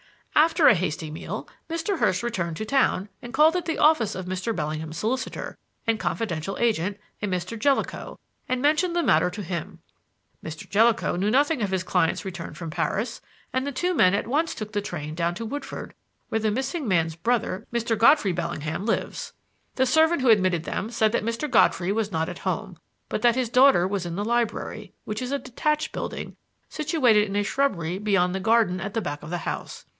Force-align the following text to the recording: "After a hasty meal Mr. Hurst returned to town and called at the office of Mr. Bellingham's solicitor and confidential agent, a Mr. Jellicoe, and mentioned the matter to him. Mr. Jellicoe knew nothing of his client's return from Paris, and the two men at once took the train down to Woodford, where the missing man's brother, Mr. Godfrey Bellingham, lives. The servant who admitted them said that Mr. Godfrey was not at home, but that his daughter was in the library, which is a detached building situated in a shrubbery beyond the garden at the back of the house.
"After 0.33 0.67
a 0.67 0.73
hasty 0.73 1.11
meal 1.11 1.47
Mr. 1.69 1.99
Hurst 1.99 2.23
returned 2.23 2.57
to 2.57 2.65
town 2.65 3.09
and 3.21 3.31
called 3.31 3.55
at 3.55 3.65
the 3.65 3.77
office 3.77 4.15
of 4.15 4.25
Mr. 4.25 4.55
Bellingham's 4.55 4.97
solicitor 4.97 5.55
and 5.85 5.99
confidential 5.99 6.57
agent, 6.57 6.97
a 7.21 7.27
Mr. 7.27 7.59
Jellicoe, 7.59 8.17
and 8.49 8.59
mentioned 8.63 8.95
the 8.95 9.03
matter 9.03 9.29
to 9.29 9.43
him. 9.43 9.79
Mr. 10.43 10.67
Jellicoe 10.67 11.15
knew 11.17 11.29
nothing 11.29 11.61
of 11.61 11.69
his 11.69 11.83
client's 11.83 12.25
return 12.25 12.55
from 12.55 12.71
Paris, 12.71 13.21
and 13.53 13.67
the 13.67 13.71
two 13.71 13.93
men 13.93 14.15
at 14.15 14.25
once 14.27 14.55
took 14.55 14.71
the 14.71 14.81
train 14.81 15.13
down 15.13 15.35
to 15.35 15.45
Woodford, 15.45 15.93
where 16.29 16.39
the 16.39 16.49
missing 16.49 16.87
man's 16.87 17.15
brother, 17.15 17.67
Mr. 17.71 17.95
Godfrey 17.95 18.31
Bellingham, 18.31 18.87
lives. 18.87 19.33
The 19.75 19.85
servant 19.85 20.23
who 20.23 20.29
admitted 20.29 20.63
them 20.63 20.89
said 20.89 21.11
that 21.11 21.23
Mr. 21.25 21.47
Godfrey 21.51 21.91
was 21.91 22.11
not 22.11 22.27
at 22.27 22.39
home, 22.39 22.79
but 23.09 23.21
that 23.21 23.35
his 23.35 23.49
daughter 23.49 23.87
was 23.87 24.07
in 24.07 24.15
the 24.15 24.25
library, 24.25 24.93
which 25.05 25.21
is 25.21 25.31
a 25.31 25.37
detached 25.37 25.91
building 25.91 26.35
situated 26.69 27.25
in 27.27 27.35
a 27.35 27.43
shrubbery 27.43 27.99
beyond 27.99 28.33
the 28.33 28.39
garden 28.39 28.81
at 28.81 28.95
the 28.95 29.01
back 29.01 29.21
of 29.21 29.29
the 29.29 29.39
house. 29.39 29.85